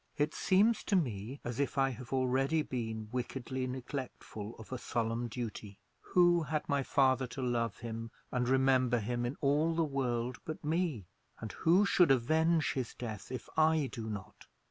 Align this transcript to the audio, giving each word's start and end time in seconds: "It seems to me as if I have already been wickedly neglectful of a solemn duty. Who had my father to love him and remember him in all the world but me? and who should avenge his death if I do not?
"It 0.17 0.33
seems 0.33 0.83
to 0.85 0.95
me 0.95 1.39
as 1.43 1.59
if 1.59 1.77
I 1.77 1.89
have 1.91 2.11
already 2.11 2.63
been 2.63 3.09
wickedly 3.11 3.67
neglectful 3.67 4.55
of 4.57 4.71
a 4.71 4.79
solemn 4.79 5.27
duty. 5.27 5.77
Who 5.99 6.41
had 6.41 6.67
my 6.67 6.81
father 6.81 7.27
to 7.27 7.41
love 7.43 7.77
him 7.81 8.09
and 8.31 8.49
remember 8.49 8.97
him 8.97 9.27
in 9.27 9.37
all 9.41 9.75
the 9.75 9.83
world 9.83 10.39
but 10.43 10.63
me? 10.65 11.05
and 11.39 11.51
who 11.51 11.85
should 11.85 12.09
avenge 12.09 12.73
his 12.73 12.95
death 12.95 13.31
if 13.31 13.47
I 13.55 13.89
do 13.91 14.09
not? 14.09 14.47